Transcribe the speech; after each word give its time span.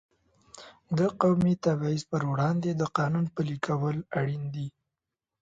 د 0.97 0.99
قومي 1.21 1.53
تبعیض 1.65 2.01
پر 2.11 2.21
وړاندې 2.31 2.69
د 2.75 2.81
قانون 2.97 3.25
پلي 3.35 3.57
کول 3.67 3.97
اړین 4.19 4.43
دي. 4.55 4.67